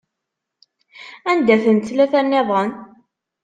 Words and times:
Anda-tent 1.29 1.85
tlata-nniḍen? 1.87 2.71